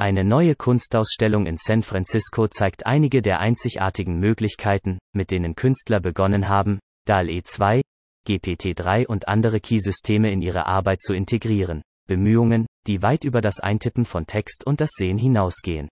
Eine 0.00 0.22
neue 0.22 0.54
Kunstausstellung 0.54 1.46
in 1.46 1.56
San 1.56 1.82
Francisco 1.82 2.46
zeigt 2.46 2.86
einige 2.86 3.20
der 3.20 3.40
einzigartigen 3.40 4.20
Möglichkeiten, 4.20 5.00
mit 5.12 5.32
denen 5.32 5.56
Künstler 5.56 5.98
begonnen 5.98 6.48
haben, 6.48 6.78
DAL-E 7.04 7.42
2, 7.42 7.82
GPT-3 8.24 9.06
und 9.08 9.26
andere 9.26 9.58
Key-Systeme 9.58 10.30
in 10.30 10.40
ihre 10.40 10.66
Arbeit 10.66 11.02
zu 11.02 11.14
integrieren. 11.14 11.82
Bemühungen, 12.06 12.66
die 12.86 13.02
weit 13.02 13.24
über 13.24 13.40
das 13.40 13.58
Eintippen 13.58 14.04
von 14.04 14.24
Text 14.24 14.64
und 14.64 14.80
das 14.80 14.90
Sehen 14.92 15.18
hinausgehen. 15.18 15.88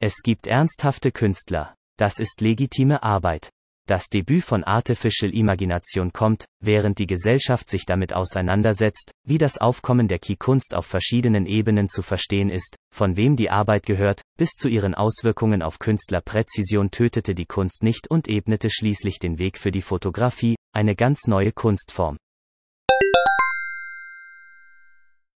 Es 0.00 0.16
gibt 0.24 0.48
ernsthafte 0.48 1.12
Künstler, 1.12 1.76
das 1.96 2.18
ist 2.18 2.40
legitime 2.40 3.04
Arbeit. 3.04 3.50
Das 3.88 4.10
Debüt 4.10 4.44
von 4.44 4.64
Artificial 4.64 5.34
Imagination 5.34 6.12
kommt, 6.12 6.44
während 6.60 6.98
die 6.98 7.06
Gesellschaft 7.06 7.70
sich 7.70 7.86
damit 7.86 8.12
auseinandersetzt, 8.12 9.12
wie 9.24 9.38
das 9.38 9.56
Aufkommen 9.56 10.08
der 10.08 10.18
Key-Kunst 10.18 10.74
auf 10.74 10.84
verschiedenen 10.84 11.46
Ebenen 11.46 11.88
zu 11.88 12.02
verstehen 12.02 12.50
ist, 12.50 12.76
von 12.94 13.16
wem 13.16 13.34
die 13.34 13.48
Arbeit 13.48 13.86
gehört, 13.86 14.20
bis 14.36 14.50
zu 14.50 14.68
ihren 14.68 14.94
Auswirkungen 14.94 15.62
auf 15.62 15.78
Künstlerpräzision 15.78 16.90
tötete 16.90 17.34
die 17.34 17.46
Kunst 17.46 17.82
nicht 17.82 18.10
und 18.10 18.28
ebnete 18.28 18.68
schließlich 18.68 19.20
den 19.20 19.38
Weg 19.38 19.56
für 19.56 19.70
die 19.70 19.80
Fotografie, 19.80 20.56
eine 20.74 20.94
ganz 20.94 21.26
neue 21.26 21.52
Kunstform. 21.52 22.18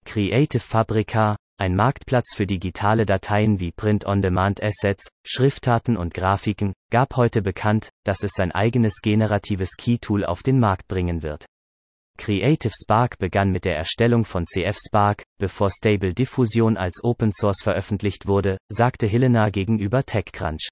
Creative 0.03 0.59
Fabrica, 0.59 1.37
ein 1.61 1.75
Marktplatz 1.75 2.33
für 2.35 2.47
digitale 2.47 3.05
Dateien 3.05 3.59
wie 3.59 3.71
Print-on-Demand-Assets, 3.71 5.09
Schriftarten 5.23 5.95
und 5.95 6.11
Grafiken, 6.11 6.73
gab 6.89 7.15
heute 7.17 7.43
bekannt, 7.43 7.91
dass 8.03 8.23
es 8.23 8.31
sein 8.31 8.51
eigenes 8.51 8.95
generatives 9.03 9.77
Key-Tool 9.77 10.25
auf 10.25 10.41
den 10.41 10.59
Markt 10.59 10.87
bringen 10.87 11.21
wird. 11.21 11.45
Creative 12.17 12.73
Spark 12.75 13.19
begann 13.19 13.51
mit 13.51 13.65
der 13.65 13.75
Erstellung 13.75 14.25
von 14.25 14.47
CF 14.47 14.75
Spark, 14.87 15.21
bevor 15.37 15.69
Stable 15.69 16.15
Diffusion 16.15 16.77
als 16.77 17.03
Open 17.03 17.31
Source 17.31 17.61
veröffentlicht 17.61 18.25
wurde, 18.25 18.57
sagte 18.67 19.05
Helena 19.05 19.49
gegenüber 19.49 20.03
TechCrunch. 20.03 20.67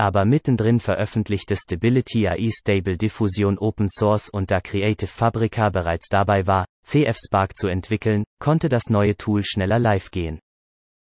Aber 0.00 0.24
mittendrin 0.24 0.80
veröffentlichte 0.80 1.56
Stability 1.56 2.26
AI 2.26 2.48
Stable 2.50 2.96
Diffusion 2.96 3.58
Open 3.58 3.86
Source 3.86 4.30
und 4.30 4.50
da 4.50 4.62
Creative 4.62 5.06
Fabrica 5.06 5.68
bereits 5.68 6.08
dabei 6.08 6.46
war, 6.46 6.64
CF 6.86 7.18
Spark 7.22 7.54
zu 7.54 7.68
entwickeln, 7.68 8.24
konnte 8.38 8.70
das 8.70 8.84
neue 8.88 9.14
Tool 9.18 9.42
schneller 9.44 9.78
live 9.78 10.10
gehen. 10.10 10.40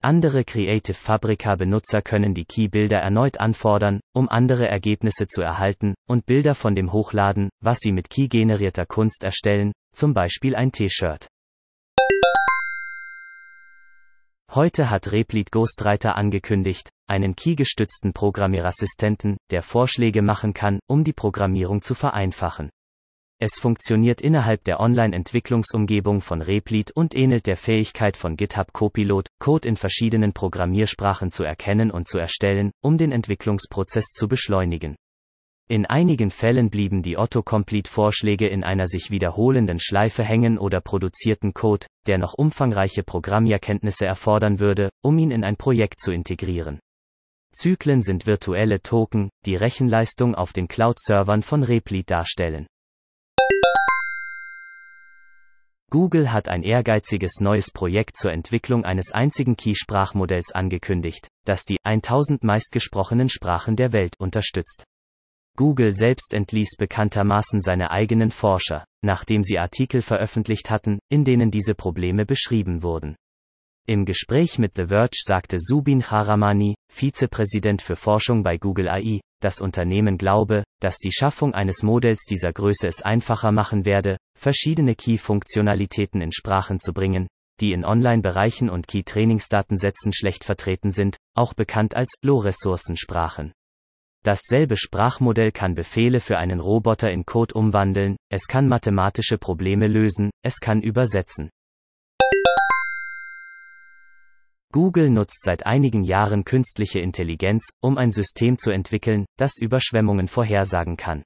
Andere 0.03 0.45
Creative 0.45 0.93
Fabrica 0.93 1.55
Benutzer 1.55 2.03
können 2.03 2.35
die 2.35 2.45
Key-Bilder 2.45 2.99
erneut 2.99 3.41
anfordern, 3.41 4.01
um 4.13 4.29
andere 4.29 4.69
Ergebnisse 4.69 5.27
zu 5.27 5.41
erhalten, 5.41 5.95
und 6.07 6.27
Bilder 6.27 6.55
von 6.55 6.75
dem 6.75 6.93
hochladen, 6.93 7.49
was 7.63 7.79
sie 7.79 7.93
mit 7.93 8.11
Key-generierter 8.11 8.85
Kunst 8.85 9.25
erstellen, 9.25 9.73
zum 9.95 10.13
Beispiel 10.13 10.55
ein 10.55 10.71
T-Shirt. 10.71 11.29
Heute 14.55 14.91
hat 14.91 15.13
Replit 15.13 15.51
Ghostwriter 15.51 16.15
angekündigt, 16.15 16.91
einen 17.07 17.35
Key-gestützten 17.35 18.13
Programmierassistenten, 18.13 19.39
der 19.51 19.63
Vorschläge 19.63 20.21
machen 20.21 20.53
kann, 20.53 20.79
um 20.87 21.05
die 21.05 21.15
Programmierung 21.15 21.81
zu 21.81 21.95
vereinfachen. 21.95 22.69
Es 23.41 23.59
funktioniert 23.59 24.21
innerhalb 24.21 24.63
der 24.65 24.79
Online-Entwicklungsumgebung 24.79 26.21
von 26.21 26.43
Replit 26.43 26.91
und 26.91 27.17
ähnelt 27.17 27.47
der 27.47 27.57
Fähigkeit 27.57 28.19
von 28.19 28.37
GitHub 28.37 28.75
Copilot, 28.75 29.29
Code 29.39 29.67
in 29.67 29.77
verschiedenen 29.77 30.35
Programmiersprachen 30.35 31.31
zu 31.31 31.45
erkennen 31.45 31.91
und 31.91 32.07
zu 32.07 32.19
erstellen, 32.19 32.73
um 32.83 32.99
den 32.99 33.11
Entwicklungsprozess 33.11 34.09
zu 34.13 34.29
beschleunigen. 34.29 34.97
In 35.73 35.87
einigen 35.87 36.31
Fällen 36.31 36.69
blieben 36.69 37.01
die 37.01 37.17
Autocomplete-Vorschläge 37.17 38.47
in 38.47 38.63
einer 38.63 38.87
sich 38.87 39.11
wiederholenden 39.11 39.81
Schleife 39.81 40.23
hängen 40.23 40.59
oder 40.59 40.83
produzierten 40.83 41.55
Code, 41.55 41.87
der 42.07 42.19
noch 42.19 42.35
umfangreiche 42.35 43.03
Programmierkenntnisse 43.03 44.05
erfordern 44.05 44.61
würde, 44.61 44.91
um 45.03 45.17
ihn 45.17 45.31
in 45.31 45.45
ein 45.45 45.57
Projekt 45.57 46.03
zu 46.03 46.13
integrieren. 46.13 46.79
Zyklen 47.55 48.03
sind 48.03 48.27
virtuelle 48.27 48.83
Token, 48.83 49.31
die 49.47 49.57
Rechenleistung 49.57 50.35
auf 50.35 50.53
den 50.53 50.69
Cloud-Servern 50.69 51.41
von 51.41 51.63
Replit 51.63 52.11
darstellen. 52.11 52.67
Google 55.89 56.33
hat 56.33 56.51
ein 56.51 56.65
ehrgeiziges 56.65 57.41
neues 57.41 57.71
Projekt 57.71 58.19
zur 58.19 58.33
Entwicklung 58.33 58.85
eines 58.85 59.13
einzigen 59.13 59.57
Key-Sprachmodells 59.57 60.53
angekündigt, 60.53 61.29
das 61.47 61.65
die 61.65 61.79
1000 61.83 62.45
meistgesprochenen 62.45 63.31
Sprachen 63.31 63.75
der 63.75 63.93
Welt 63.95 64.17
unterstützt. 64.19 64.85
Google 65.57 65.95
selbst 65.95 66.35
entließ 66.35 66.77
bekanntermaßen 66.79 67.61
seine 67.61 67.91
eigenen 67.91 68.31
Forscher, 68.31 68.85
nachdem 69.03 69.43
sie 69.43 69.59
Artikel 69.59 70.03
veröffentlicht 70.03 70.71
hatten, 70.71 70.99
in 71.11 71.25
denen 71.25 71.51
diese 71.51 71.75
Probleme 71.75 72.25
beschrieben 72.25 72.83
wurden. 72.83 73.17
Im 73.87 74.05
Gespräch 74.05 74.59
mit 74.59 74.77
The 74.77 74.87
Verge 74.87 75.19
sagte 75.25 75.57
Subin 75.59 76.03
Charamani, 76.03 76.77
Vizepräsident 76.89 77.83
für 77.83 77.97
Forschung 77.97 78.45
bei 78.45 78.57
Google 78.57 78.89
AI, 78.89 79.21
das 79.41 79.61
Unternehmen 79.61 80.19
glaube, 80.19 80.63
dass 80.81 80.99
die 80.99 81.13
Schaffung 81.13 81.53
eines 81.53 81.83
Modells 81.83 82.25
dieser 82.25 82.53
Größe 82.53 82.87
es 82.87 83.03
einfacher 83.03 83.51
machen 83.51 83.85
werde, 83.85 84.19
verschiedene 84.39 84.95
Key-Funktionalitäten 84.95 86.21
in 86.21 86.31
Sprachen 86.31 86.79
zu 86.79 86.93
bringen, 86.93 87.27
die 87.61 87.73
in 87.73 87.85
Online-Bereichen 87.85 88.71
und 88.71 88.87
Key-Trainingsdatensätzen 88.87 90.13
schlecht 90.13 90.45
vertreten 90.45 90.93
sind, 90.93 91.17
auch 91.37 91.53
bekannt 91.53 91.97
als 91.97 92.15
Low-Ressourcen-Sprachen. 92.23 93.53
Dasselbe 94.25 94.77
Sprachmodell 94.77 95.51
kann 95.51 95.75
Befehle 95.75 96.21
für 96.21 96.39
einen 96.39 96.61
Roboter 96.61 97.11
in 97.11 97.27
Code 97.27 97.55
umwandeln, 97.55 98.17
es 98.31 98.47
kann 98.47 98.69
mathematische 98.69 99.37
Probleme 99.37 99.89
lösen, 99.89 100.31
es 100.45 100.61
kann 100.61 100.81
übersetzen. 100.81 101.51
Google 104.73 105.11
nutzt 105.11 105.43
seit 105.43 105.67
einigen 105.67 106.05
Jahren 106.05 106.45
künstliche 106.45 107.01
Intelligenz, 107.01 107.69
um 107.83 107.99
ein 107.99 108.13
System 108.13 108.59
zu 108.59 108.71
entwickeln, 108.71 109.27
das 109.37 109.59
Überschwemmungen 109.61 110.29
vorhersagen 110.29 110.97
kann. 110.97 111.25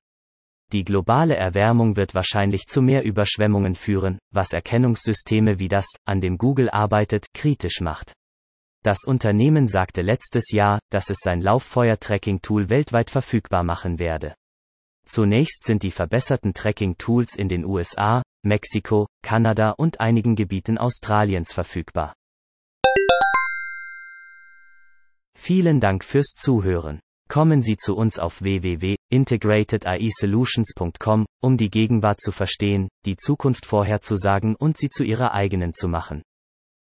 Die 0.73 0.83
globale 0.83 1.37
Erwärmung 1.37 1.97
wird 1.97 2.15
wahrscheinlich 2.15 2.67
zu 2.67 2.83
mehr 2.83 3.05
Überschwemmungen 3.05 3.77
führen, 3.77 4.19
was 4.33 4.53
Erkennungssysteme 4.53 5.61
wie 5.61 5.69
das, 5.69 5.87
an 6.07 6.21
dem 6.21 6.39
Google 6.39 6.71
arbeitet, 6.71 7.27
kritisch 7.35 7.81
macht. 7.81 8.15
Das 8.87 9.05
Unternehmen 9.05 9.67
sagte 9.67 10.01
letztes 10.01 10.53
Jahr, 10.53 10.79
dass 10.93 11.11
es 11.11 11.19
sein 11.21 11.41
Lauffeuer-Tracking-Tool 11.41 12.71
weltweit 12.71 13.11
verfügbar 13.11 13.65
machen 13.65 13.99
werde. 13.99 14.37
Zunächst 15.05 15.65
sind 15.65 15.83
die 15.83 15.91
verbesserten 15.91 16.55
Tracking-Tools 16.55 17.35
in 17.35 17.49
den 17.49 17.65
USA, 17.65 18.23
Mexiko, 18.45 19.09
Kanada 19.25 19.71
und 19.71 19.99
einigen 19.99 20.37
Gebieten 20.37 20.79
Australiens 20.79 21.53
verfügbar. 21.53 22.15
Vielen 25.37 25.81
Dank 25.81 26.05
fürs 26.05 26.35
Zuhören. 26.37 27.01
Kommen 27.29 27.63
Sie 27.63 27.77
zu 27.77 27.97
uns 27.97 28.21
auf 28.21 28.41
www.integratedAIsolutions.com, 28.41 31.27
um 31.43 31.57
die 31.57 31.71
Gegenwart 31.71 32.21
zu 32.21 32.31
verstehen, 32.31 32.87
die 33.05 33.17
Zukunft 33.17 33.67
vorherzusagen 33.67 34.55
und 34.55 34.79
sie 34.79 34.91
zu 34.91 35.03
Ihrer 35.03 35.35
eigenen 35.35 35.75
zu 35.75 35.89
machen. 35.89 36.23